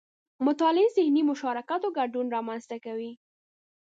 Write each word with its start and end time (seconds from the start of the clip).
مطالعه 0.47 0.87
ذهني 0.97 1.21
مشارکت 1.31 1.81
او 1.85 1.91
ګډون 1.97 2.25
رامنځته 2.35 2.77
کوي 2.85 3.11